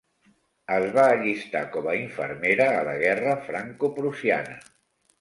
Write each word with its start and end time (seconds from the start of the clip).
Es 0.77 0.85
va 0.95 1.03
allistar 1.17 1.61
com 1.77 1.91
a 1.93 1.95
infermera 2.01 2.69
a 2.81 2.83
la 2.91 2.99
guerra 3.05 3.39
francoprussiana. 3.47 4.63